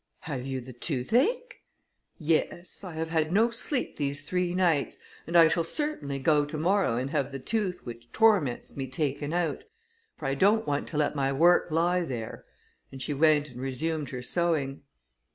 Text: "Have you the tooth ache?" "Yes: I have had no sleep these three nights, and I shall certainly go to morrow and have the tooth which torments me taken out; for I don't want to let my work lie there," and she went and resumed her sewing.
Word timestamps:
"Have 0.21 0.47
you 0.47 0.61
the 0.61 0.73
tooth 0.73 1.13
ache?" 1.13 1.61
"Yes: 2.17 2.83
I 2.83 2.93
have 2.93 3.11
had 3.11 3.31
no 3.31 3.51
sleep 3.51 3.97
these 3.97 4.27
three 4.27 4.55
nights, 4.55 4.97
and 5.27 5.37
I 5.37 5.47
shall 5.47 5.63
certainly 5.63 6.17
go 6.17 6.43
to 6.43 6.57
morrow 6.57 6.97
and 6.97 7.11
have 7.11 7.31
the 7.31 7.37
tooth 7.37 7.85
which 7.85 8.11
torments 8.11 8.75
me 8.75 8.87
taken 8.87 9.31
out; 9.31 9.63
for 10.17 10.25
I 10.27 10.33
don't 10.33 10.65
want 10.65 10.87
to 10.87 10.97
let 10.97 11.15
my 11.15 11.31
work 11.31 11.69
lie 11.69 12.03
there," 12.03 12.45
and 12.91 12.99
she 12.99 13.13
went 13.13 13.49
and 13.51 13.61
resumed 13.61 14.09
her 14.09 14.23
sewing. 14.23 14.81